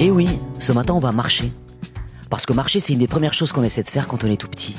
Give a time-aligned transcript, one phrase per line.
[0.00, 1.52] Et oui, ce matin on va marcher.
[2.28, 4.36] Parce que marcher c'est une des premières choses qu'on essaie de faire quand on est
[4.36, 4.76] tout petit.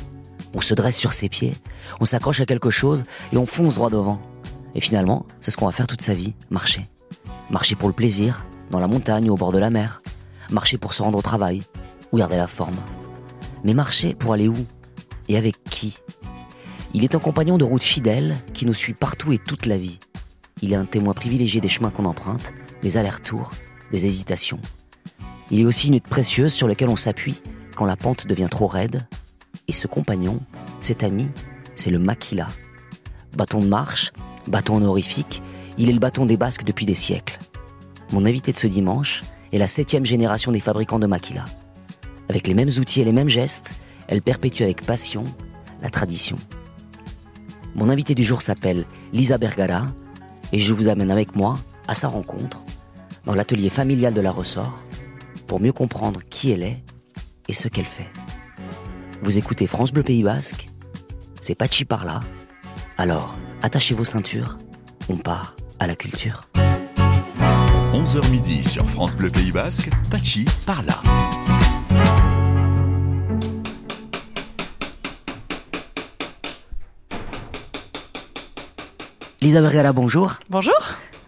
[0.54, 1.56] On se dresse sur ses pieds,
[2.00, 4.22] on s'accroche à quelque chose et on fonce droit devant.
[4.76, 6.88] Et finalement, c'est ce qu'on va faire toute sa vie, marcher.
[7.50, 10.02] Marcher pour le plaisir, dans la montagne ou au bord de la mer.
[10.50, 11.64] Marcher pour se rendre au travail
[12.12, 12.76] ou garder la forme.
[13.64, 14.66] Mais marcher pour aller où
[15.30, 15.98] Et avec qui?
[16.94, 20.00] Il est un compagnon de route fidèle qui nous suit partout et toute la vie.
[20.62, 22.54] Il est un témoin privilégié des chemins qu'on emprunte,
[22.84, 23.52] des allers-retours,
[23.92, 24.60] des hésitations.
[25.52, 27.42] Il est aussi une hutte précieuse sur laquelle on s'appuie
[27.76, 29.08] quand la pente devient trop raide.
[29.68, 30.40] Et ce compagnon,
[30.82, 31.28] cet ami,
[31.76, 32.48] c'est le maquila.
[33.36, 34.12] Bâton de marche,
[34.48, 35.42] bâton honorifique,
[35.78, 37.40] il est le bâton des Basques depuis des siècles.
[38.12, 41.46] Mon invité de ce dimanche est la septième génération des fabricants de maquila.
[42.30, 43.72] Avec les mêmes outils et les mêmes gestes,
[44.08, 45.26] elle perpétue avec passion
[45.82, 46.38] la tradition.
[47.76, 49.88] Mon invité du jour s'appelle Lisa Bergara
[50.52, 52.64] et je vous amène avec moi à sa rencontre
[53.26, 54.85] dans l'atelier familial de la Ressort
[55.48, 56.84] pour mieux comprendre qui elle est
[57.48, 58.10] et ce qu'elle fait.
[59.22, 60.70] Vous écoutez France Bleu Pays Basque,
[61.42, 62.20] c'est Pachi par là.
[62.98, 64.58] Alors, attachez vos ceintures,
[65.10, 66.50] on part à la culture.
[67.94, 71.02] 11h midi sur France Bleu Pays Basque, Pachi par là.
[79.42, 80.40] Lisa Bergara, bonjour.
[80.50, 80.74] Bonjour.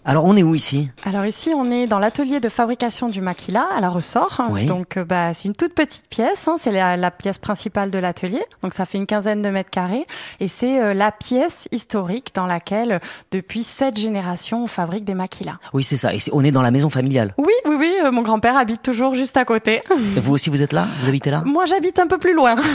[0.10, 0.90] Alors, on est où ici?
[1.04, 4.42] Alors ici, on est dans l'atelier de fabrication du maquila à la ressort.
[4.52, 4.66] Oui.
[4.66, 6.48] Donc, euh, bah, c'est une toute petite pièce.
[6.48, 6.56] hein.
[6.58, 8.42] C'est la, la pièce principale de l'atelier.
[8.64, 10.08] Donc, ça fait une quinzaine de mètres carrés.
[10.40, 13.00] Et c'est euh, la pièce historique dans laquelle, euh,
[13.32, 15.58] depuis sept générations, on fabrique des maquilas.
[15.74, 16.14] Oui, c'est ça.
[16.14, 17.34] Et on est dans la maison familiale.
[17.38, 17.94] Oui, oui, oui.
[18.06, 19.82] euh, mon grand-père habite toujours juste à côté.
[20.16, 20.88] Vous aussi, vous êtes là?
[21.02, 21.44] Vous habitez là?
[21.46, 22.56] Moi, j'habite un peu plus loin.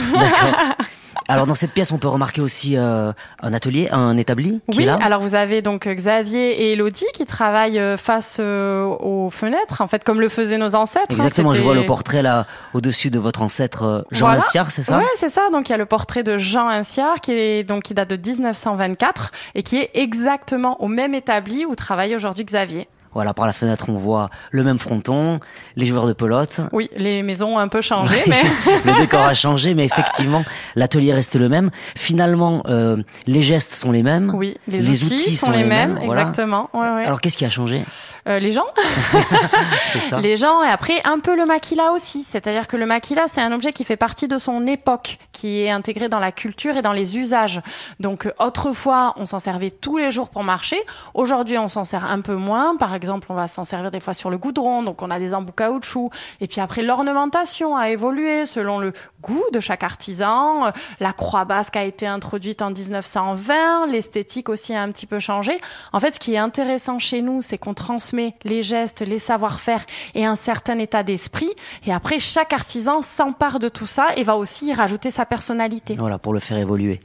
[1.27, 3.11] Alors, dans cette pièce, on peut remarquer aussi euh,
[3.41, 4.99] un atelier, un établi qui Oui, est là.
[5.01, 9.81] alors vous avez donc euh, Xavier et Elodie qui travaillent euh, face euh, aux fenêtres,
[9.81, 11.05] en fait, comme le faisaient nos ancêtres.
[11.11, 11.13] hein.
[11.13, 14.41] Exactement, je vois le portrait là au-dessus de votre ancêtre Jean Voilà.
[14.69, 14.97] C'est ça?
[14.97, 15.49] Ouais, c'est ça.
[15.51, 18.15] Donc il y a le portrait de Jean Inciard qui est donc qui date de
[18.17, 22.87] 1924 et qui est exactement au même établi où travaille aujourd'hui Xavier.
[23.13, 25.39] Voilà, par la fenêtre, on voit le même fronton,
[25.75, 26.61] les joueurs de pelote.
[26.71, 28.43] Oui, les maisons ont un peu changé, mais
[28.85, 30.43] le décor a changé, mais effectivement,
[30.75, 31.69] l'atelier reste le même.
[31.95, 32.97] Finalement, euh,
[33.27, 34.31] les gestes sont les mêmes.
[34.33, 36.21] oui, les, outils, sont, les mêmes, voilà.
[36.21, 36.69] exactement.
[36.73, 37.05] Ouais, ouais.
[37.05, 37.83] Alors, qu'est-ce qui a changé?
[38.27, 38.65] Euh, les gens,
[39.85, 42.23] C'est ça les gens et après un peu le maquila aussi.
[42.23, 45.69] C'est-à-dire que le maquila, c'est un objet qui fait partie de son époque, qui est
[45.69, 47.59] intégré dans la culture et dans les usages.
[47.99, 50.77] Donc euh, autrefois, on s'en servait tous les jours pour marcher.
[51.13, 52.77] Aujourd'hui, on s'en sert un peu moins.
[52.77, 55.33] Par exemple, on va s'en servir des fois sur le goudron, donc on a des
[55.33, 56.09] embouts caoutchouc.
[56.41, 60.71] Et puis après, l'ornementation a évolué selon le goût de chaque artisan.
[60.99, 63.87] La croix basque a été introduite en 1920.
[63.87, 65.59] L'esthétique aussi a un petit peu changé.
[65.91, 69.85] En fait, ce qui est intéressant chez nous, c'est qu'on transmet les gestes, les savoir-faire
[70.15, 71.49] et un certain état d'esprit.
[71.85, 75.95] Et après, chaque artisan s'empare de tout ça et va aussi y rajouter sa personnalité.
[75.97, 76.99] Voilà, pour le faire évoluer.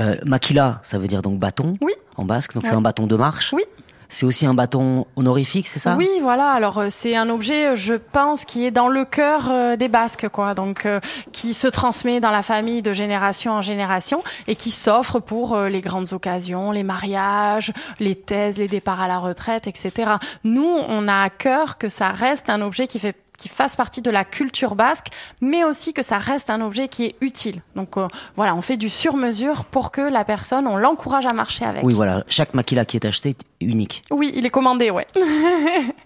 [0.00, 1.92] Euh, maquila, ça veut dire donc bâton Oui.
[2.16, 3.52] en basque, donc c'est un bâton de marche.
[3.52, 3.62] Oui.
[4.12, 5.96] C'est aussi un bâton honorifique, c'est ça?
[5.96, 6.50] Oui, voilà.
[6.50, 9.88] Alors euh, c'est un objet, euh, je pense, qui est dans le cœur euh, des
[9.88, 10.52] Basques, quoi.
[10.52, 11.00] Donc euh,
[11.32, 15.70] qui se transmet dans la famille de génération en génération et qui s'offre pour euh,
[15.70, 20.12] les grandes occasions, les mariages, les thèses, les départs à la retraite, etc.
[20.44, 24.02] Nous, on a à cœur que ça reste un objet qui fait qui fasse partie
[24.02, 25.08] de la culture basque,
[25.40, 27.60] mais aussi que ça reste un objet qui est utile.
[27.74, 28.06] Donc euh,
[28.36, 31.82] voilà, on fait du sur-mesure pour que la personne, on l'encourage à marcher avec.
[31.82, 32.22] Oui, voilà.
[32.28, 34.02] Chaque maquila qui est acheté unique.
[34.10, 35.06] Oui, il est commandé, ouais.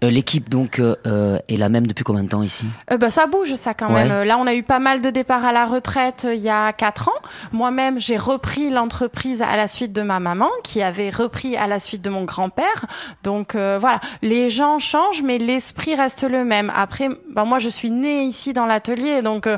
[0.05, 2.67] Euh, L'équipe, donc, euh, euh, est la même depuis combien de temps ici?
[2.93, 4.07] Euh, bah, ça bouge ça quand Ouais.
[4.07, 4.25] même.
[4.27, 7.09] Là, on a eu pas mal de départs à la retraite il y a quatre
[7.09, 7.23] ans.
[7.53, 11.79] Moi-même, j'ai repris l'entreprise à la suite de ma maman, qui avait repris à la
[11.79, 12.87] suite de mon grand-père.
[13.23, 16.71] Donc voilà, les gens changent, mais l'esprit reste le même.
[16.75, 19.49] Après, bah, moi, je suis née ici dans l'atelier, donc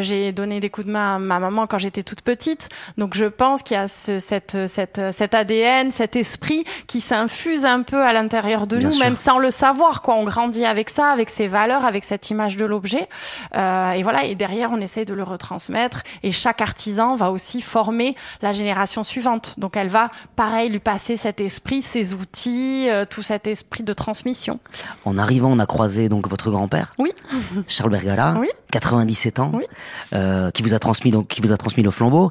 [0.00, 2.68] j'ai donné des coups de main à ma maman quand j'étais toute petite.
[2.98, 7.47] Donc je pense qu'il y a ce, cette, cette, cet ADN, cet esprit qui s'infuse
[7.64, 9.04] un peu à l'intérieur de Bien nous, sûr.
[9.04, 10.02] même sans le savoir.
[10.02, 13.08] Quoi, on grandit avec ça, avec ses valeurs, avec cette image de l'objet.
[13.56, 16.02] Euh, et voilà, et derrière, on essaie de le retransmettre.
[16.22, 19.54] Et chaque artisan va aussi former la génération suivante.
[19.58, 23.92] Donc, elle va, pareil, lui passer cet esprit, ses outils, euh, tout cet esprit de
[23.92, 24.60] transmission.
[25.04, 27.12] En arrivant, on a croisé donc votre grand-père, Oui.
[27.68, 28.34] Charles Bergala.
[28.38, 28.48] Oui.
[28.70, 29.64] 97 ans, Oui.
[30.12, 32.30] euh, qui vous a transmis donc qui vous a transmis le flambeau,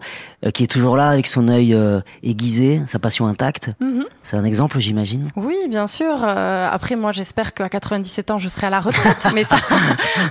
[0.54, 1.76] qui est toujours là avec son œil
[2.22, 3.72] aiguisé, sa passion intacte.
[3.80, 4.06] Mhm.
[4.24, 5.07] C'est un exemple, j'imagine.
[5.36, 6.24] Oui, bien sûr.
[6.24, 9.18] Euh, après, moi, j'espère qu'à 97 ans, je serai à la retraite.
[9.34, 9.58] mais ça,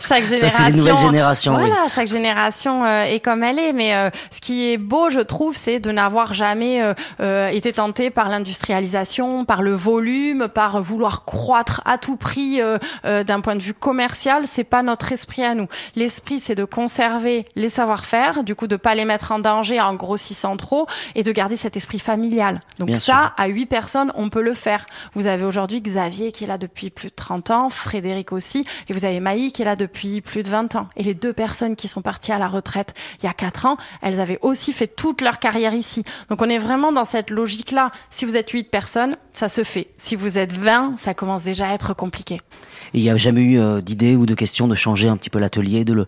[0.01, 0.65] chaque génération.
[0.65, 1.55] c'est les nouvelles générations.
[1.57, 1.67] oui.
[1.67, 3.73] Voilà, chaque génération euh, est comme elle est.
[3.73, 7.73] Mais euh, ce qui est beau, je trouve, c'est de n'avoir jamais euh, euh, été
[7.73, 12.61] tenté par l'industrialisation, par le volume, par vouloir croître à tout prix
[13.05, 14.45] d'un point de vue commercial.
[14.47, 15.69] C'est pas notre esprit à nous.
[15.95, 19.95] L'esprit, c'est de conserver les savoir-faire, du coup, de pas les mettre en danger en
[19.95, 22.61] grossissant trop, et de garder cet esprit familial.
[22.79, 23.33] Donc Bien ça, sûr.
[23.37, 24.66] à huit personnes, on peut le faire.
[25.15, 28.93] Vous avez aujourd'hui Xavier qui est là depuis plus de 30 ans, Frédéric aussi, et
[28.93, 30.89] vous avez Maï qui est là depuis plus de 20 ans.
[30.97, 33.77] Et les deux personnes qui sont parties à la retraite il y a quatre ans,
[34.03, 36.05] elles avaient aussi fait toute leur carrière ici.
[36.29, 37.91] Donc on est vraiment dans cette logique-là.
[38.11, 39.89] Si vous êtes huit personnes, ça se fait.
[39.99, 42.41] Si vous êtes 20, ça commence déjà à être compliqué.
[42.95, 45.39] Il n'y a jamais eu euh, d'idée ou de question de changer un petit peu
[45.39, 46.07] l'atelier, de le,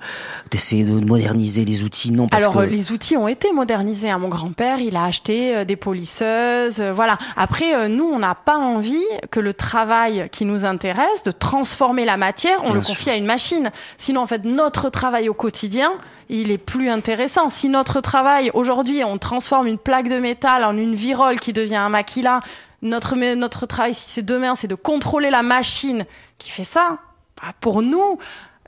[0.51, 4.09] d'essayer de moderniser les outils, non parce Alors que euh, les outils ont été modernisés.
[4.09, 4.17] hein.
[4.19, 7.19] Mon grand-père, il a acheté euh, des polisseuses, euh, voilà.
[7.37, 12.17] Après, nous, on n'a pas envie que le travail qui nous intéresse, de transformer la
[12.17, 12.95] matière, on Bien le sûr.
[12.95, 13.71] confie à une machine.
[13.99, 15.93] Sinon, en fait, notre travail au quotidien,
[16.31, 17.51] il est plus intéressant.
[17.51, 21.77] Si notre travail aujourd'hui, on transforme une plaque de métal en une virole qui devient
[21.77, 22.41] un maquila,
[22.83, 26.07] notre notre travail, si c'est demain, c'est de contrôler la machine
[26.39, 26.99] qui fait ça.
[27.41, 28.19] bah, pour nous,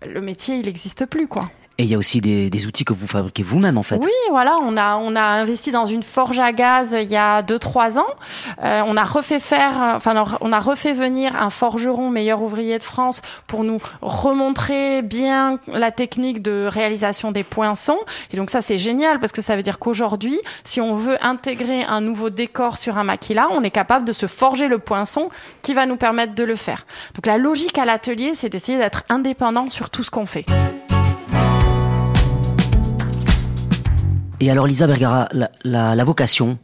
[0.07, 1.51] le métier, il n'existe plus, quoi.
[1.81, 3.97] Et il y a aussi des, des outils que vous fabriquez vous-même en fait.
[3.97, 7.41] Oui, voilà, on a on a investi dans une forge à gaz il y a
[7.41, 8.07] deux trois ans.
[8.63, 12.85] Euh, on a refait faire, enfin on a refait venir un forgeron meilleur ouvrier de
[12.85, 17.99] France pour nous remontrer bien la technique de réalisation des poinçons.
[18.31, 21.83] Et donc ça c'est génial parce que ça veut dire qu'aujourd'hui, si on veut intégrer
[21.85, 25.31] un nouveau décor sur un maquila, on est capable de se forger le poinçon
[25.63, 26.85] qui va nous permettre de le faire.
[27.15, 30.45] Donc la logique à l'atelier, c'est d'essayer d'être indépendant sur tout ce qu'on fait.
[34.41, 36.59] Et alors Lisa Bergara, la, la, la vocation,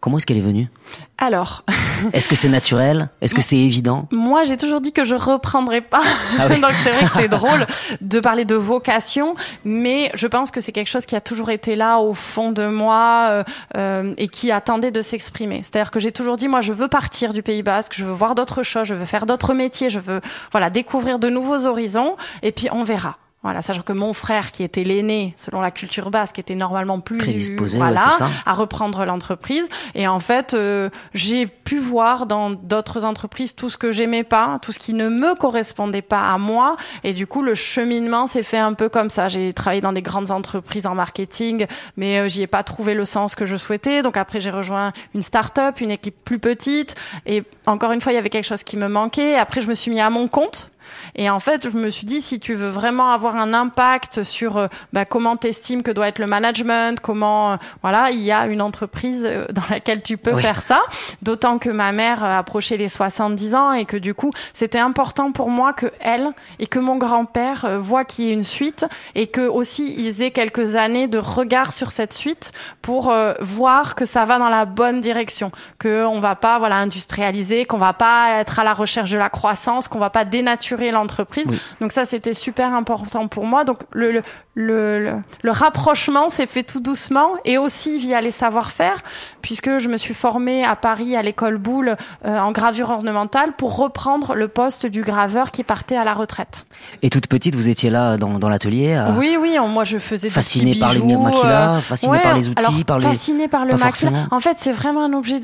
[0.00, 0.68] comment est-ce qu'elle est venue?
[1.16, 1.64] Alors.
[2.12, 3.08] Est-ce que c'est naturel?
[3.22, 4.06] Est-ce que c'est évident?
[4.10, 6.02] Moi, j'ai toujours dit que je reprendrais pas.
[6.38, 6.60] Ah oui.
[6.60, 7.66] Donc c'est vrai que c'est drôle
[8.02, 9.34] de parler de vocation,
[9.64, 12.66] mais je pense que c'est quelque chose qui a toujours été là au fond de
[12.66, 13.44] moi euh,
[13.78, 15.62] euh, et qui attendait de s'exprimer.
[15.62, 18.34] C'est-à-dire que j'ai toujours dit, moi, je veux partir du Pays Basque, je veux voir
[18.34, 20.20] d'autres choses, je veux faire d'autres métiers, je veux
[20.50, 23.16] voilà découvrir de nouveaux horizons, et puis on verra.
[23.42, 27.18] Voilà, sachant que mon frère, qui était l'aîné, selon la culture basque, était normalement plus
[27.18, 28.06] Prédisposé, voilà,
[28.46, 29.68] à reprendre l'entreprise.
[29.96, 34.60] Et en fait, euh, j'ai pu voir dans d'autres entreprises tout ce que j'aimais pas,
[34.62, 36.76] tout ce qui ne me correspondait pas à moi.
[37.02, 39.26] Et du coup, le cheminement s'est fait un peu comme ça.
[39.26, 41.66] J'ai travaillé dans des grandes entreprises en marketing,
[41.96, 44.02] mais euh, j'y ai pas trouvé le sens que je souhaitais.
[44.02, 46.94] Donc après, j'ai rejoint une start-up, une équipe plus petite.
[47.26, 49.34] Et encore une fois, il y avait quelque chose qui me manquait.
[49.34, 50.70] Après, je me suis mis à mon compte.
[51.14, 54.56] Et en fait, je me suis dit, si tu veux vraiment avoir un impact sur
[54.56, 58.46] euh, bah, comment t'estimes que doit être le management, comment, euh, voilà, il y a
[58.46, 60.42] une entreprise euh, dans laquelle tu peux Oui.
[60.42, 60.80] faire ça.
[61.22, 65.50] D'autant que ma mère approchait les 70 ans et que du coup, c'était important pour
[65.50, 69.42] moi que elle et que mon grand-père voient qu'il y ait une suite et que
[69.42, 74.24] aussi ils aient quelques années de regard sur cette suite pour euh, voir que ça
[74.24, 78.58] va dans la bonne direction, que on va pas voilà industrialiser, qu'on va pas être
[78.58, 81.46] à la recherche de la croissance, qu'on va pas dénaturer l'entreprise.
[81.48, 81.58] Oui.
[81.80, 83.64] Donc ça c'était super important pour moi.
[83.64, 84.22] Donc le
[84.54, 89.02] le, le, rapprochement s'est fait tout doucement et aussi via les savoir-faire
[89.40, 91.96] puisque je me suis formée à Paris à l'école Boulle
[92.26, 96.66] euh, en gravure ornementale pour reprendre le poste du graveur qui partait à la retraite.
[97.00, 99.96] Et toute petite, vous étiez là dans, dans l'atelier à- Oui, oui, on- moi je
[99.96, 102.98] faisais des Fascinée petits par les maquilas, euh, fascinée ouais, par les outils, alors, par
[102.98, 104.10] les- fascinée par le maquila.
[104.30, 105.40] En fait, c'est vraiment un objet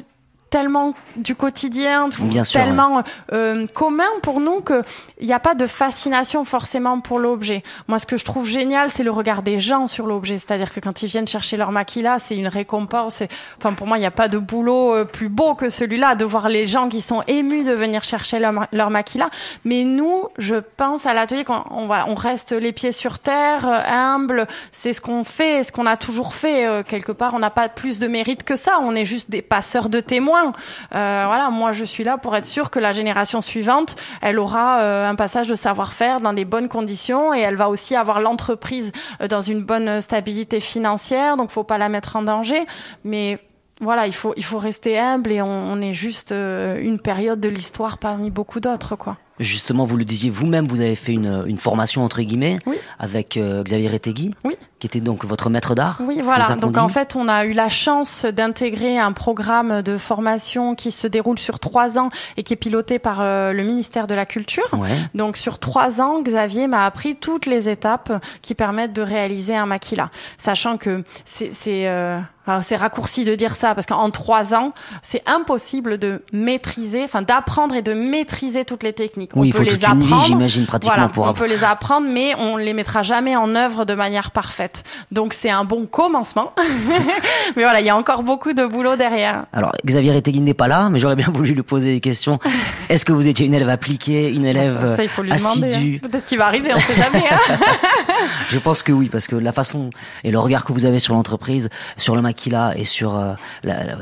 [0.50, 3.02] tellement du quotidien, Bien sûr, tellement
[3.32, 4.82] euh, commun pour nous que
[5.20, 7.62] il n'y a pas de fascination forcément pour l'objet.
[7.88, 10.38] Moi, ce que je trouve génial, c'est le regard des gens sur l'objet.
[10.38, 13.22] C'est-à-dire que quand ils viennent chercher leur maquila, c'est une récompense.
[13.58, 16.24] Enfin, pour moi, il n'y a pas de boulot euh, plus beau que celui-là, de
[16.24, 19.28] voir les gens qui sont émus de venir chercher leur, leur maquila.
[19.64, 23.66] Mais nous, je pense à l'atelier qu'on on, voilà, on reste les pieds sur terre,
[23.66, 24.46] euh, humble.
[24.72, 26.66] C'est ce qu'on fait, ce qu'on a toujours fait.
[26.66, 28.78] euh, quelque part, on n'a pas plus de mérite que ça.
[28.82, 30.37] On est juste des passeurs de témoins.
[30.46, 34.80] Euh, voilà, moi, je suis là pour être sûr que la génération suivante, elle aura
[34.80, 38.92] euh, un passage de savoir-faire dans des bonnes conditions et elle va aussi avoir l'entreprise
[39.20, 41.36] euh, dans une bonne stabilité financière.
[41.36, 42.66] Donc, faut pas la mettre en danger.
[43.04, 43.38] Mais
[43.80, 47.48] voilà, il faut, il faut rester humble et on, on est juste une période de
[47.48, 49.16] l'histoire parmi beaucoup d'autres, quoi.
[49.40, 52.76] Justement, vous le disiez vous-même, vous avez fait une, une formation entre guillemets Oui.
[52.98, 54.56] avec euh, Xavier Retegui, Oui.
[54.78, 56.00] qui était donc votre maître d'art.
[56.06, 56.56] Oui, voilà.
[56.56, 61.06] Donc en fait, on a eu la chance d'intégrer un programme de formation qui se
[61.06, 64.68] déroule sur trois ans et qui est piloté par euh, le ministère de la Culture.
[64.72, 64.88] Ouais.
[65.14, 69.66] Donc sur trois ans, Xavier m'a appris toutes les étapes qui permettent de réaliser un
[69.66, 71.52] maquila, sachant que c'est
[71.88, 72.18] euh,
[72.62, 77.74] c'est raccourci de dire ça parce qu'en trois ans, c'est impossible de maîtriser, enfin d'apprendre
[77.74, 79.27] et de maîtriser toutes les techniques.
[79.34, 80.24] Oui, il on faut peut les toute vie, apprendre.
[80.26, 83.84] j'imagine, pratiquement Voilà, pour on peut les apprendre, mais on les mettra jamais en œuvre
[83.84, 84.84] de manière parfaite.
[85.12, 86.52] Donc c'est un bon commencement.
[87.56, 89.44] mais voilà, il y a encore beaucoup de boulot derrière.
[89.52, 92.38] Alors, Xavier Retegui n'est pas là, mais j'aurais bien voulu lui poser des questions.
[92.88, 95.66] Est-ce que vous étiez une élève appliquée, une élève ça, ça, il faut lui demander.
[95.66, 96.00] assidue?
[96.02, 96.08] Hein.
[96.08, 97.24] Peut-être qu'il va arriver, on sait jamais.
[97.30, 97.56] hein.
[98.48, 99.90] Je pense que oui, parce que la façon
[100.24, 103.34] et le regard que vous avez sur l'entreprise, sur le maquila et sur euh,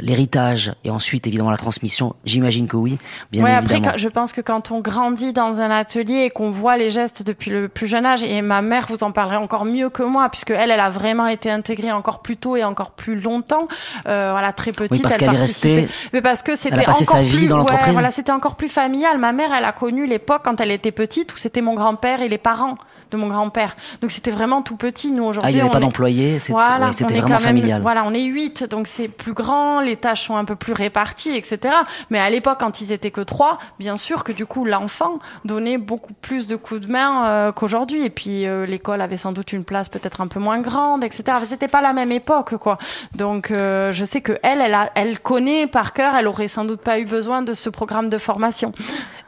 [0.00, 2.98] l'héritage et ensuite évidemment la transmission, j'imagine que oui,
[3.32, 3.92] bien ouais, après, évidemment.
[3.92, 7.22] quand- je pense que quand on grandit dans un atelier et qu'on voit les gestes
[7.22, 10.28] depuis le plus jeune âge, et ma mère vous en parlerait encore mieux que moi,
[10.28, 13.68] puisque elle, elle a vraiment été intégrée encore plus tôt et encore plus longtemps.
[14.06, 14.92] Euh, voilà, très petite.
[14.92, 17.64] Oui, parce elle qu'elle est restée- Mais parce que c'était encore sa vie plus, dans
[17.64, 19.18] ouais, voilà, c'était encore plus familial.
[19.18, 22.28] Ma mère, elle a connu l'époque quand elle était petite où c'était mon grand-père et
[22.28, 22.76] les parents
[23.10, 23.76] de mon grand-père.
[24.02, 25.12] Donc c'était vraiment tout petit.
[25.12, 27.28] Nous Ah, aujourd'hui, il n'y avait on pas est- d'employés, c'était voilà, ouais, vraiment quand
[27.28, 27.82] même, familial.
[27.82, 31.36] Voilà, on est huit, donc c'est plus grand, les tâches sont un peu plus réparties,
[31.36, 31.72] etc.
[32.10, 35.05] Mais à l'époque, quand ils étaient que trois, bien sûr que du coup, l'enfant
[35.44, 38.04] donnait beaucoup plus de coups de main euh, qu'aujourd'hui.
[38.04, 41.38] Et puis euh, l'école avait sans doute une place peut-être un peu moins grande, etc.
[41.46, 42.78] C'était pas la même époque, quoi.
[43.14, 46.14] Donc euh, je sais que elle, elle connaît par cœur.
[46.14, 48.72] Elle aurait sans doute pas eu besoin de ce programme de formation.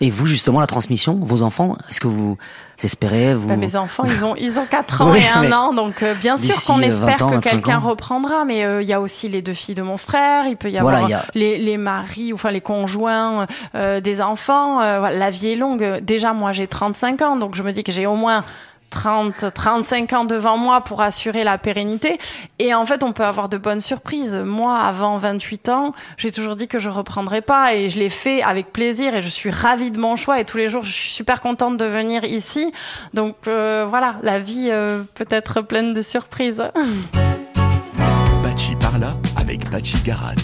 [0.01, 2.37] Et vous justement la transmission, vos enfants, est-ce que vous
[2.85, 5.53] espérez vous Bah, mes enfants, ils ont ils ont 4 ans Oui, et un mais
[5.53, 8.45] an, donc euh, bien sûr qu'on euh, espère 20 ans, que 25 quelqu'un reprendra.
[8.45, 10.47] Mais euh, il y a aussi les deux filles de mon frère.
[10.47, 14.21] Il peut y avoir il y a- les, les maris, enfin les conjoints euh, des
[14.21, 14.81] enfants.
[14.81, 15.99] Euh, voilà, la vie est longue.
[16.03, 18.45] Déjà, moi, j'ai 35 ans, donc je me dis que j'ai au moins
[18.91, 22.19] 30, 35 ans devant moi pour assurer la pérennité.
[22.59, 24.35] Et en fait, on peut avoir de bonnes surprises.
[24.35, 28.43] Moi, avant 28 ans, j'ai toujours dit que je reprendrais pas et je l'ai fait
[28.43, 31.11] avec plaisir et je suis ravie de mon choix et tous les jours, je suis
[31.11, 32.73] super contente de venir ici.
[33.15, 36.63] Donc euh, voilà, la vie euh, peut être pleine de surprises.
[38.43, 40.35] Pachi par là avec Pachi Garat.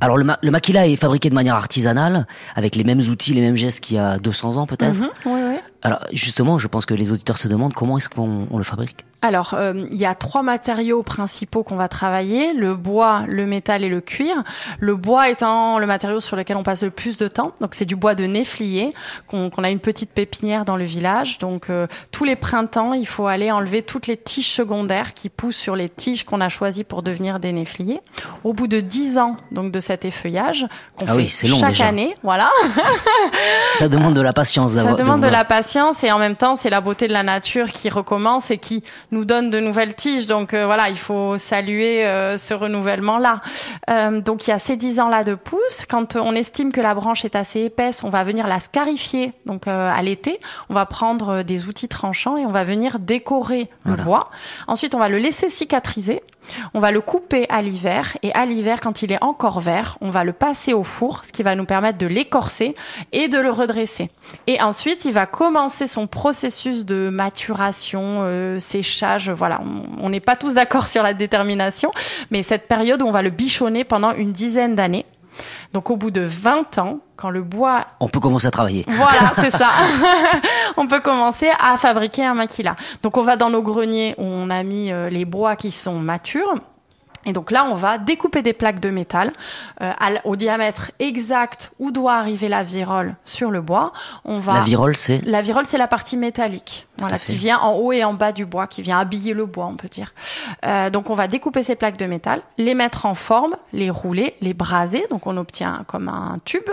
[0.00, 3.40] Alors le, ma- le maquila est fabriqué de manière artisanale, avec les mêmes outils, les
[3.40, 4.94] mêmes gestes qu'il y a 200 ans peut-être.
[4.98, 5.56] Mhm, oui, oui.
[5.86, 9.04] Alors justement, je pense que les auditeurs se demandent comment est-ce qu'on on le fabrique.
[9.26, 13.84] Alors, euh, il y a trois matériaux principaux qu'on va travailler le bois, le métal
[13.84, 14.36] et le cuir.
[14.78, 17.52] Le bois étant le matériau sur lequel on passe le plus de temps.
[17.60, 18.92] Donc, c'est du bois de néflier
[19.26, 21.38] qu'on a une petite pépinière dans le village.
[21.38, 25.56] Donc, euh, tous les printemps, il faut aller enlever toutes les tiges secondaires qui poussent
[25.56, 28.00] sur les tiges qu'on a choisies pour devenir des néfliers.
[28.44, 30.66] Au bout de dix ans donc de cet effeuillage
[30.96, 31.86] qu'on Ah fait oui, c'est long chaque déjà.
[31.88, 32.48] année, voilà.
[33.78, 34.96] Ça demande de la patience Ça d'avoir.
[34.96, 37.68] demande de voir- la patience et en même temps, c'est la beauté de la nature
[37.72, 40.26] qui recommence et qui nous donne de nouvelles tiges.
[40.26, 43.40] Donc euh, voilà, il faut saluer euh, ce renouvellement-là.
[43.90, 45.84] Euh, donc il y a ces 10 ans-là de pousse.
[45.88, 49.32] Quand on estime que la branche est assez épaisse, on va venir la scarifier.
[49.46, 54.02] Donc à l'été, on va prendre des outils tranchants et on va venir décorer Voilà.
[54.02, 54.30] le bois.
[54.66, 56.22] Ensuite, on va le laisser cicatriser.
[56.74, 60.10] On va le couper à l'hiver et à l'hiver, quand il est encore vert, on
[60.10, 62.74] va le passer au four, ce qui va nous permettre de l'écorcer
[63.12, 64.10] et de le redresser.
[64.46, 69.30] Et ensuite, il va commencer son processus de maturation, euh, séchage.
[69.30, 69.60] Voilà,
[70.00, 71.90] on- n'est pas tous d'accord sur la détermination,
[72.30, 75.04] mais cette période où on va le bichonner pendant une dizaine d'années.
[75.76, 78.86] Donc au bout de 20 ans, quand le bois On peut commencer à travailler.
[78.88, 79.68] voilà, c'est ça.
[80.78, 82.76] on peut commencer à fabriquer un maquila.
[83.02, 85.98] Donc on va dans nos greniers où on a mis euh, les bois qui sont
[85.98, 86.54] matures.
[87.26, 89.32] Et donc là, on va découper des plaques de métal
[89.82, 89.92] euh,
[90.24, 93.92] au diamètre exact où doit arriver la virole sur le bois.
[94.24, 97.74] On va La virole, c'est la virole, c'est la partie métallique, voilà, qui vient en
[97.74, 100.14] haut et en bas du bois, qui vient habiller le bois, on peut dire.
[100.64, 104.36] Euh, donc, on va découper ces plaques de métal, les mettre en forme, les rouler,
[104.40, 105.04] les braser.
[105.10, 106.68] Donc, on obtient comme un tube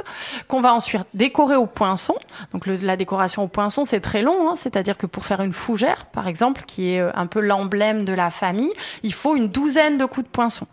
[0.47, 2.15] qu'on va ensuite décorer au poinçon.
[2.53, 4.49] Donc, le- la décoration au poinçon, c'est très long.
[4.49, 8.05] hein, C'est-à-dire que pour faire une fougère, par exemple, qui est euh, un peu l'emblème
[8.05, 10.67] de la famille, il faut une douzaine de coups de poinçon poinçon.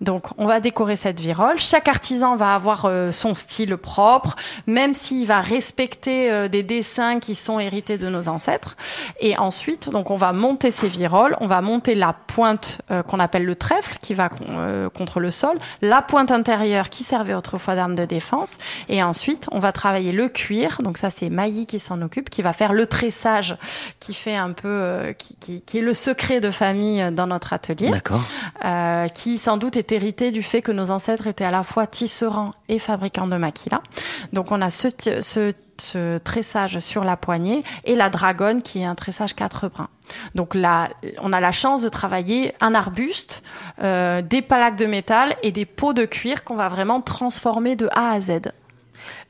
[0.00, 1.58] Donc, on va décorer cette virole.
[1.58, 7.20] Chaque artisan va avoir euh, son style propre, même s'il va respecter euh, des dessins
[7.20, 8.76] qui sont hérités de nos ancêtres.
[9.20, 11.36] Et ensuite, donc, on va monter ces viroles.
[11.40, 15.30] On va monter la pointe euh, qu'on appelle le trèfle, qui va euh, contre le
[15.30, 18.56] sol, la pointe intérieure qui servait autrefois d'arme de défense.
[18.88, 20.80] Et ensuite, on va travailler le cuir.
[20.82, 23.56] Donc ça, c'est Mailly qui s'en occupe, qui va faire le tressage,
[24.00, 27.26] qui fait un peu, euh, qui, qui, qui est le secret de famille euh, dans
[27.26, 28.22] notre atelier D'accord.
[28.64, 31.86] euh, qui sans doute est hérité du fait que nos ancêtres étaient à la fois
[31.86, 33.82] tisserands et fabricants de maquila.
[34.32, 35.52] Donc on a ce,
[36.18, 39.90] tressage sur la poignée, et la dragonne qui est un tressage quatre brins.
[40.34, 40.88] Donc là,
[41.20, 43.42] on a la chance de travailler un arbuste,
[43.82, 47.88] euh, des palaques de métal et des pots de cuir qu'on va vraiment transformer de
[47.92, 48.40] A à Z.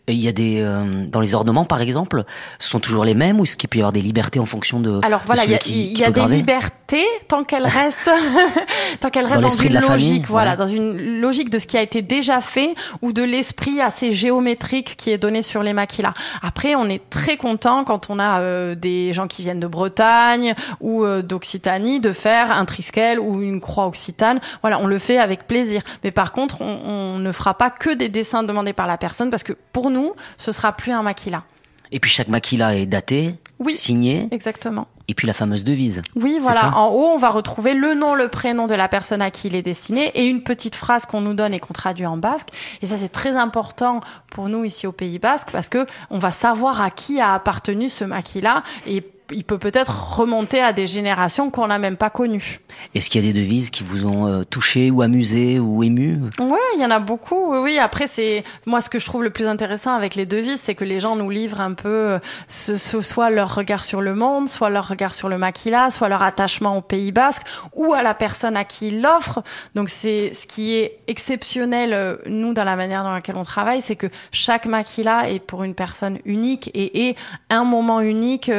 [0.09, 2.25] Il y a des euh, dans les ornements par exemple,
[2.59, 4.81] ce sont toujours les mêmes ou est-ce qu'il peut y avoir des libertés en fonction
[4.81, 8.11] de Alors voilà, il y a, qui, y a des libertés tant qu'elles restent
[9.00, 12.03] tant qu'elles restent dans, une logique, voilà, dans une logique de ce qui a été
[12.03, 16.15] déjà fait ou de l'esprit assez géométrique qui est donné sur les maquillas.
[16.43, 20.55] Après, on est très content quand on a euh, des gens qui viennent de Bretagne
[20.81, 24.41] ou euh, d'Occitanie de faire un triskel ou une croix occitane.
[24.62, 25.83] Voilà, on le fait avec plaisir.
[26.05, 29.31] Mais par contre, on, on ne fera pas que des dessins demandés par la personne
[29.31, 29.98] parce que pour nous
[30.37, 31.45] ce sera plus un maquila.
[31.90, 33.35] Et puis chaque maquila est daté,
[33.69, 34.28] signé.
[34.31, 34.87] Exactement.
[35.11, 36.02] Et puis la fameuse devise.
[36.17, 36.76] Oui, voilà.
[36.76, 39.55] En haut, on va retrouver le nom, le prénom de la personne à qui il
[39.55, 42.49] est destiné et une petite phrase qu'on nous donne et qu'on traduit en basque.
[42.83, 44.00] Et ça, c'est très important
[44.31, 47.88] pour nous ici au Pays Basque parce que on va savoir à qui a appartenu
[47.88, 52.61] ce maquila et il peut peut-être remonter à des générations qu'on n'a même pas connues.
[52.94, 56.18] Est-ce qu'il y a des devises qui vous ont euh, touché ou amusé ou ému?
[56.38, 57.52] Oui, il y en a beaucoup.
[57.52, 57.78] Oui, oui.
[57.78, 60.85] Après, c'est moi ce que je trouve le plus intéressant avec les devises, c'est que
[60.85, 62.18] les gens nous livrent un peu euh,
[62.49, 66.23] ce, soit leur regard sur le monde, soit leur regard sur le maquila, soit leur
[66.23, 67.42] attachement au Pays Basque
[67.75, 69.42] ou à la personne à qui ils l'offrent.
[69.75, 73.82] Donc c'est ce qui est exceptionnel euh, nous dans la manière dans laquelle on travaille,
[73.82, 77.16] c'est que chaque maquila est pour une personne unique et est
[77.50, 78.50] un moment unique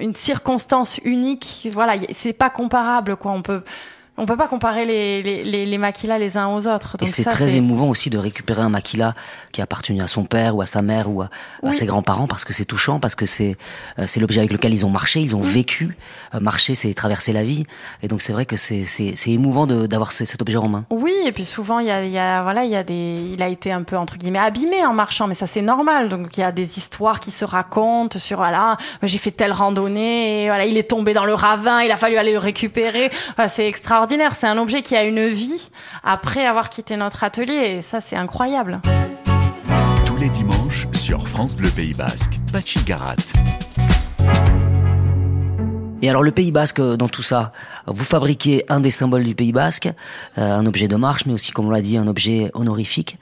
[0.00, 1.68] une circonstance unique.
[1.72, 3.32] Voilà, c'est pas comparable, quoi.
[3.32, 3.62] On peut
[4.18, 6.96] on peut pas comparer les, les, les, les maquilas les uns aux autres.
[7.00, 9.14] et c'est très émouvant aussi de récupérer un maquila
[9.52, 11.30] qui a appartenu à son père ou à sa mère ou à,
[11.72, 13.56] ses grands-parents parce que c'est touchant, parce que c'est
[13.98, 15.94] euh, c'est l'objet avec lequel ils ont marché, ils ont vécu.
[16.34, 17.64] Euh, marcher, c'est traverser la vie.
[18.02, 18.86] Et donc c'est vrai que c'est
[19.28, 20.84] émouvant d'avoir cet objet en main.
[20.90, 23.48] Oui, et puis souvent il y a, y a voilà y a des il a
[23.48, 26.08] été un peu entre guillemets abîmé en marchant, mais ça c'est normal.
[26.08, 30.44] Donc il y a des histoires qui se racontent sur voilà j'ai fait telle randonnée
[30.44, 33.10] et voilà il est tombé dans le ravin, il a fallu aller le récupérer.
[33.46, 35.68] c'est extraordinaire c'est un objet qui a une vie
[36.02, 38.80] après avoir quitté notre atelier et ça, c'est incroyable.
[40.06, 43.16] Tous les dimanches sur France Bleu Pays Basque, Pachi Garat.
[46.00, 47.52] Et alors le Pays Basque euh, dans tout ça,
[47.86, 49.90] vous fabriquez un des symboles du Pays Basque,
[50.38, 53.18] euh, un objet de marche, mais aussi comme on l'a dit, un objet honorifique.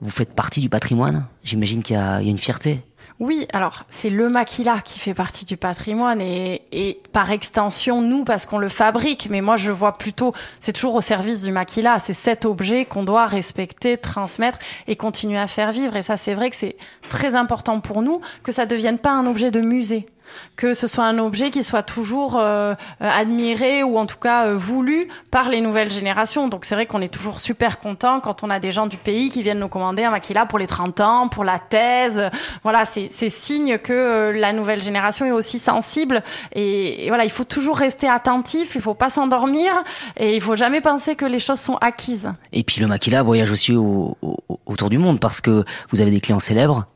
[0.00, 1.26] Vous faites partie du patrimoine.
[1.44, 2.82] J'imagine qu'il y, a une fierté.
[3.20, 8.44] Oui, alors c'est le maquila qui fait partie du patrimoine et, par extension nous parce
[8.44, 9.28] qu'on le fabrique.
[9.30, 12.00] Mais moi je vois plutôt, c'est toujours au service du maquila.
[12.00, 15.94] C'est cet objet qu'on doit respecter, transmettre et continuer à faire vivre.
[15.94, 16.76] Et ça c'est vrai que c'est
[17.08, 20.06] très important pour nous que ça devienne pas un objet de musée
[20.56, 24.56] que ce soit un objet qui soit toujours euh, admiré ou en tout cas euh,
[24.56, 26.48] voulu par les nouvelles générations.
[26.48, 29.30] Donc c'est vrai qu'on est toujours super content quand on a des gens du pays
[29.30, 32.30] qui viennent nous commander un maquila pour les 30 ans, pour la thèse.
[32.62, 36.22] Voilà, c'est signe que euh, la nouvelle génération est aussi sensible.
[36.54, 39.72] Et, voilà, il faut toujours rester attentif, il faut pas s'endormir
[40.16, 42.32] et il faut jamais penser que les choses sont acquises.
[42.52, 43.74] Et puis le maquila voyage aussi
[44.66, 46.86] autour du monde parce que vous avez des clients célèbres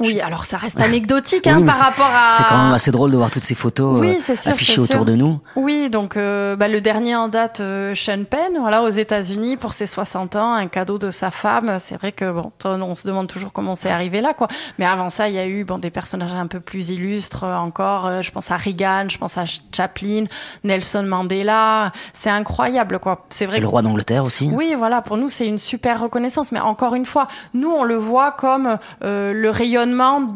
[0.00, 2.30] oui, alors ça reste anecdotique hein, par rapport à.
[2.32, 5.40] C'est quand même assez drôle de voir toutes ces photos euh, affichées autour de nous.
[5.56, 9.74] Oui, donc euh, bah, le dernier en date, euh, Sean Penn, voilà, aux États-Unis pour
[9.74, 11.76] ses 60 ans, un cadeau de sa femme.
[11.78, 14.48] C'est vrai que bon, on se demande toujours comment c'est arrivé là, quoi.
[14.78, 18.22] Mais avant ça, il y a eu bon des personnages un peu plus illustres encore.
[18.22, 20.24] je pense à Reagan, je pense à Chaplin,
[20.64, 21.92] Nelson Mandela.
[22.14, 23.26] C'est incroyable, quoi.
[23.28, 23.58] C'est vrai.
[23.58, 24.50] Et le roi d'Angleterre aussi.
[24.50, 25.02] Oui, voilà.
[25.02, 26.52] Pour nous, c'est une super reconnaissance.
[26.52, 29.89] Mais encore une fois, nous, on le voit comme le rayonnement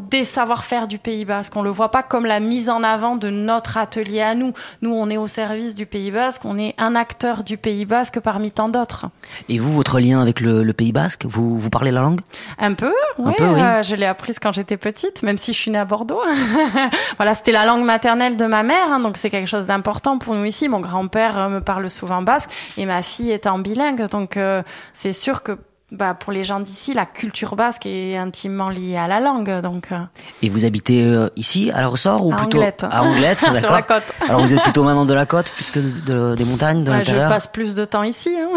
[0.09, 1.57] des savoir-faire du Pays Basque.
[1.57, 4.53] On le voit pas comme la mise en avant de notre atelier à nous.
[4.83, 8.21] Nous, on est au service du Pays Basque, on est un acteur du Pays Basque
[8.21, 9.07] parmi tant d'autres.
[9.49, 12.21] Et vous, votre lien avec le, Pays Basque, vous, vous parlez la langue?
[12.59, 13.33] Un peu, oui.
[13.40, 16.21] Euh, je l'ai apprise quand j'étais petite, même si je suis née à Bordeaux.
[17.17, 20.35] voilà, c'était la langue maternelle de ma mère, hein, donc c'est quelque chose d'important pour
[20.35, 20.69] nous ici.
[20.69, 24.62] Mon grand-père euh, me parle souvent basque et ma fille est en bilingue, donc euh,
[24.93, 25.59] c'est sûr que
[25.95, 29.61] bah, pour les gens d'ici, la culture basque est intimement liée à la langue.
[29.61, 29.99] Donc, euh.
[30.43, 32.85] Et vous habitez euh, ici, à la ressort ou à plutôt Anglette.
[32.91, 34.13] à Anglette Sur la côte.
[34.29, 37.05] Alors vous êtes plutôt maintenant de la côte plus que de, des montagnes, de ouais,
[37.05, 38.49] Je passe plus de temps ici, hein,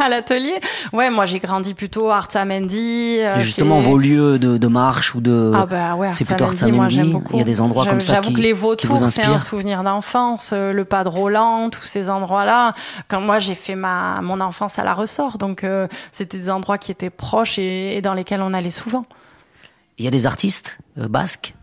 [0.02, 0.60] à l'atelier.
[0.92, 3.18] Ouais, moi j'ai grandi plutôt à Artsamendi.
[3.20, 5.52] Euh, justement, vos lieux de, de, marche ou de...
[5.54, 7.14] Ah bah ouais, c'est plutôt Artsamendi.
[7.32, 10.52] Il y a des endroits comme ça qui, que les vautours, c'est un souvenir d'enfance.
[10.52, 12.74] Le pas de Roland, tous ces endroits-là.
[13.08, 15.66] Quand moi j'ai fait ma, mon enfance à la ressort, donc
[16.12, 19.04] c'était des endroits qui étaient proches et, dans lesquels on allait souvent.
[19.98, 21.54] Il y a des artistes euh, basques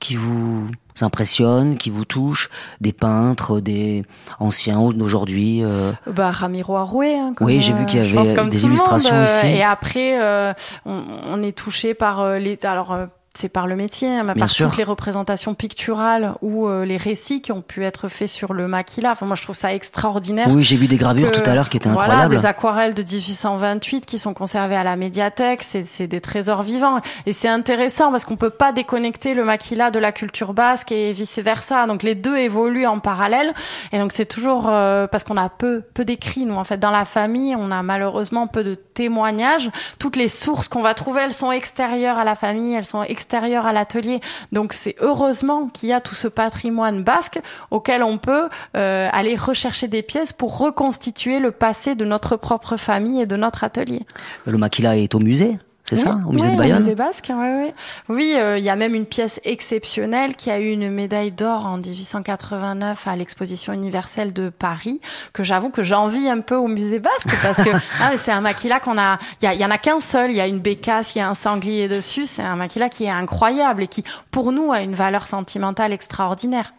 [0.00, 0.68] qui vous
[1.00, 4.04] impressionnent, qui vous touchent, des peintres, des
[4.38, 5.92] anciens d'aujourd'hui euh...
[6.06, 7.14] Bah Ramiro Arouet.
[7.14, 9.46] Hein, oui, j'ai vu qu'il y avait des illustrations ici.
[9.46, 10.52] Et après, euh,
[10.84, 12.96] on, est touché par euh, les alors
[13.36, 14.68] c'est par le métier, hein, Bien par sûr.
[14.68, 18.68] toutes les représentations picturales ou euh, les récits qui ont pu être faits sur le
[18.68, 19.10] maquila.
[19.10, 20.46] Enfin, moi, je trouve ça extraordinaire.
[20.50, 22.36] Oui, j'ai vu des gravures que- tout à l'heure qui étaient voilà, incroyables.
[22.36, 25.64] des aquarelles de 1828 qui sont conservées à la médiathèque.
[25.64, 27.00] C'est c'est des trésors vivants.
[27.26, 31.12] Et c'est intéressant parce qu'on peut pas déconnecter le maquila de la culture basque et
[31.12, 31.88] vice versa.
[31.88, 33.52] Donc les deux évoluent en parallèle.
[33.92, 36.46] Et donc c'est toujours euh, parce qu'on a peu, peu d'écrits.
[36.46, 39.70] Nous, en fait, dans la famille, on a malheureusement peu de témoignages.
[39.98, 43.23] Toutes les sources qu'on va trouver, elles sont extérieures à la famille, elles sont extérieures
[43.32, 44.20] à l'atelier.
[44.52, 49.34] Donc c'est heureusement qu'il y a tout ce patrimoine basque auquel on peut euh, aller
[49.34, 54.02] rechercher des pièces pour reconstituer le passé de notre propre famille et de notre atelier.
[54.46, 57.26] Le maquila est au musée, c'est ça Au musée Oui, de Bayonne Au musée basque,
[57.28, 57.74] ouais, ouais.
[58.08, 61.66] Oui, euh, il y a même une pièce exceptionnelle qui a eu une médaille d'or
[61.66, 65.02] en 1889 à l'exposition universelle de Paris,
[65.34, 67.68] que j'avoue que j'envie un peu au musée basque parce que
[68.00, 69.18] ah, c'est un maquila qu'on a.
[69.42, 70.30] Il y, en a qu'un seul.
[70.30, 72.24] Il y a une bécasse, il y a un sanglier dessus.
[72.24, 76.72] C'est un maquila qui est incroyable et qui, pour nous, a une valeur sentimentale extraordinaire.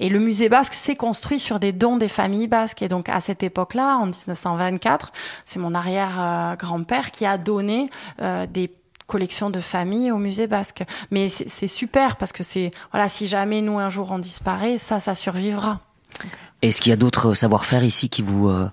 [0.00, 2.82] Et le musée basque s'est construit sur des dons des familles basques.
[2.82, 5.12] Et donc à cette époque-là, en 1924,
[5.44, 7.88] c'est mon arrière-grand-père qui a donné
[8.20, 8.72] euh, des
[9.06, 10.84] collections de famille au musée basque.
[11.10, 15.00] Mais c'est super parce que c'est voilà, si jamais nous un jour on disparaît, ça,
[15.00, 15.80] ça survivra.
[16.62, 18.68] Est-ce qu'il y a d'autres savoir-faire ici qui vous, euh,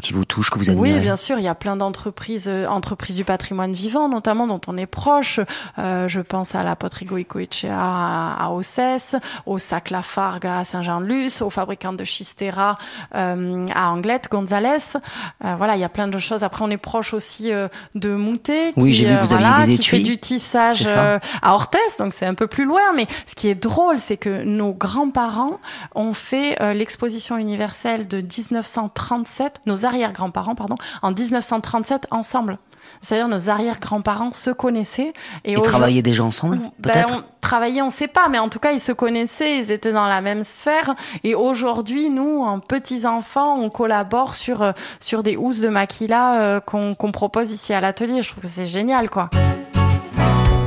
[0.00, 2.66] qui vous touchent, que vous admirez Oui, bien sûr, il y a plein d'entreprises, euh,
[2.66, 5.40] entreprises du patrimoine vivant, notamment dont on est proche.
[5.78, 9.16] Euh, je pense à la poterie Goicoechea à, à Ossès,
[9.46, 12.78] au sac Lafargue à Saint-Jean-de-Luz, au fabricant de Chistera
[13.14, 14.96] euh, à Anglette, Gonzalez.
[15.44, 16.44] Euh, voilà, il y a plein de choses.
[16.44, 19.34] Après, on est proche aussi euh, de Moutet, Oui, qui, j'ai vu que euh, vous
[19.34, 22.64] aviez voilà, des qui fait du tissage euh, à Orthez, donc c'est un peu plus
[22.64, 22.92] loin.
[22.96, 25.58] Mais ce qui est drôle, c'est que nos grands-parents
[25.94, 32.58] ont fait euh, l'exposition universelle de 1937, nos arrière-grands-parents, pardon, en 1937 ensemble.
[33.00, 35.12] C'est-à-dire nos arrière-grands-parents se connaissaient
[35.44, 37.16] et, aujourd'hui- travailler déjà ensemble, ben, peut-être?
[37.18, 40.06] on travaillait, on sait pas, mais en tout cas, ils se connaissaient, ils étaient dans
[40.06, 40.94] la même sphère.
[41.24, 46.40] Et aujourd'hui, nous, en petits enfants, on collabore sur euh, sur des housses de maquila
[46.40, 48.22] euh, qu'on qu'on propose ici à l'atelier.
[48.22, 49.30] Je trouve que c'est génial, quoi.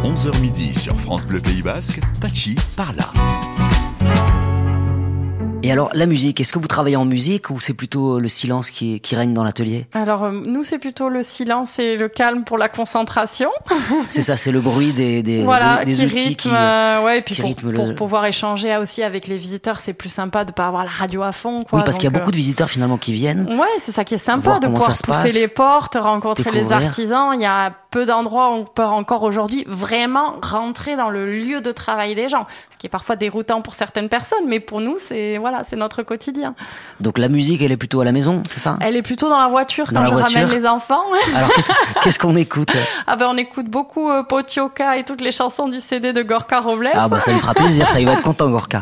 [0.04, 3.06] 11h midi sur France Bleu Pays Basque, Tachi par là.
[5.64, 8.72] Et alors, la musique, est-ce que vous travaillez en musique ou c'est plutôt le silence
[8.72, 9.88] qui, qui règne dans l'atelier?
[9.94, 13.50] Alors, euh, nous, c'est plutôt le silence et le calme pour la concentration.
[14.08, 16.50] C'est ça, c'est le bruit des, des, voilà, des, des qui outils rythme, qui...
[16.54, 20.46] euh, ouais, et puis qui pour, pouvoir échanger aussi avec les visiteurs, c'est plus sympa
[20.46, 21.80] de pas avoir la radio à fond, quoi.
[21.80, 23.48] Oui, parce qu'il y a beaucoup de visiteurs finalement qui viennent.
[23.50, 26.72] euh, Ouais, c'est ça qui est sympa de pouvoir pousser passe, les portes, rencontrer les
[26.72, 27.32] artisans.
[27.34, 31.62] Il y a peu d'endroits où on peut encore aujourd'hui vraiment rentrer dans le lieu
[31.62, 34.98] de travail des gens, ce qui est parfois déroutant pour certaines personnes, mais pour nous,
[35.02, 36.54] c'est voilà, c'est notre quotidien.
[37.00, 38.78] Donc la musique, elle est plutôt à la maison, c'est ça?
[38.82, 40.40] Elle est plutôt dans la voiture Dans quand la je voiture.
[40.42, 41.04] ramène les enfants.
[41.36, 41.50] Alors
[42.04, 42.70] qu'est-ce qu'on écoute?
[43.08, 46.60] Ah ben on écoute beaucoup euh, Potioka et toutes les chansons du CD de Gorka
[46.60, 46.90] Robles.
[46.94, 48.82] Ah bah ça lui fera plaisir, ça il va être content Gorka.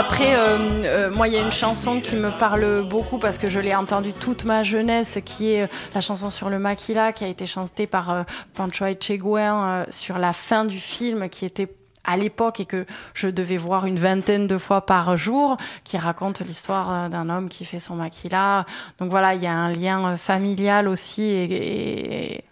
[0.00, 3.50] Après, euh, euh, moi, il y a une chanson qui me parle beaucoup parce que
[3.50, 7.22] je l'ai entendue toute ma jeunesse, qui est euh, la chanson sur le maquila, qui
[7.22, 8.22] a été chantée par euh,
[8.54, 11.68] Pancho Echeguen sur la fin du film, qui était
[12.02, 16.40] à l'époque et que je devais voir une vingtaine de fois par jour, qui raconte
[16.40, 18.64] l'histoire d'un homme qui fait son maquila.
[18.98, 22.44] Donc voilà, il y a un lien familial aussi et, et,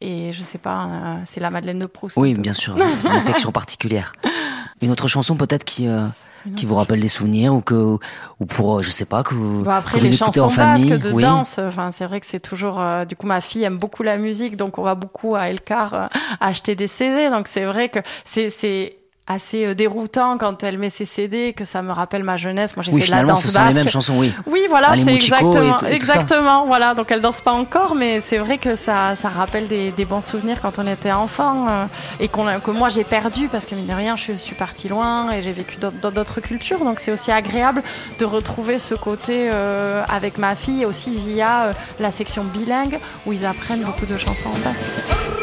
[0.00, 2.16] et je sais pas, c'est la Madeleine de Proust.
[2.16, 4.14] Oui, bien sûr, une affection particulière.
[4.80, 5.86] Une autre chanson peut-être qui
[6.54, 7.96] qui vous rappelle des souvenirs ou que
[8.38, 10.46] ou pour euh, je sais pas que vous, Bon, après que vous les écoutez chansons
[10.46, 10.88] en famille.
[10.90, 11.22] basques de oui.
[11.22, 12.80] danse, enfin c'est vrai que c'est toujours.
[12.80, 15.94] euh, du coup, ma fille aime beaucoup la musique, donc on va beaucoup à Elcar
[15.94, 16.06] euh,
[16.40, 17.30] acheter des CD.
[17.30, 21.64] Donc c'est vrai que c'est c'est assez euh, déroutant quand elle met ses CD, que
[21.64, 22.76] ça me rappelle ma jeunesse.
[22.76, 23.76] Moi, j'ai Oui, fait de la danse ce sont les basque.
[23.78, 24.32] mêmes chansons, oui.
[24.46, 25.90] Oui, voilà, Ah, c'est et exactement, et ça.
[25.92, 26.94] exactement, voilà.
[26.94, 30.22] Donc elle danse pas encore, mais c'est vrai que ça, ça rappelle des, des bons
[30.22, 31.86] souvenirs quand on était enfant euh,
[32.20, 35.30] et qu'on, que moi j'ai perdu parce que mine de rien, je suis partie loin
[35.32, 36.78] et j'ai vécu dans d'autres cultures.
[36.78, 37.82] Donc c'est aussi agréable
[38.18, 43.32] de retrouver ce côté euh, avec ma fille aussi via euh, la section bilingue où
[43.32, 45.35] ils apprennent beaucoup de chansons en basque.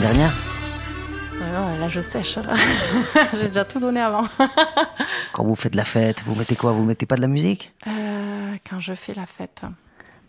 [0.00, 0.30] Une dernière
[1.42, 2.38] ouais, là, je sèche.
[3.34, 4.24] J'ai déjà tout donné avant.
[5.34, 6.72] Quand vous faites la fête, vous mettez quoi?
[6.72, 7.74] Vous mettez pas de la musique?
[7.86, 9.62] Euh, quand je fais la fête,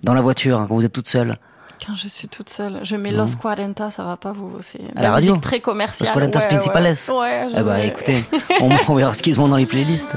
[0.03, 1.37] Dans la voiture, hein, quand vous êtes toute seule
[1.85, 4.51] quand je suis toute seule, je mets Los 40, ça va pas vous.
[4.61, 6.07] C'est de À la radio musique très commerciale.
[6.09, 8.23] Los 40 ouais, Principales Ouais, ouais, je Eh bah vais- écoutez,
[8.61, 10.09] on, on verra ce qu'ils ont dans les playlists.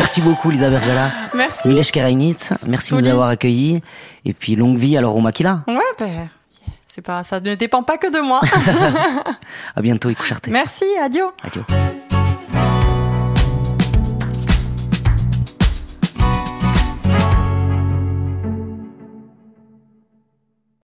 [0.00, 1.68] Merci beaucoup Lisa Bergala, Merci.
[1.68, 2.36] Milesh Kerainit,
[2.66, 3.82] merci de nous avoir accueillis.
[4.24, 5.62] Et puis longue vie alors au Makila.
[5.68, 6.30] Ouais, ben,
[6.88, 8.40] c'est pas, ça ne dépend pas que de moi.
[9.76, 10.48] À bientôt, Ikusharte.
[10.48, 11.26] Merci, adieu.
[11.42, 11.62] Adieu.